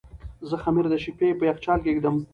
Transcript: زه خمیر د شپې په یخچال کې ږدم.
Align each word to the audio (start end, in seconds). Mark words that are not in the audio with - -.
زه 0.49 0.55
خمیر 0.63 0.85
د 0.91 0.95
شپې 1.03 1.29
په 1.39 1.43
یخچال 1.49 1.79
کې 1.83 1.91
ږدم. 1.97 2.15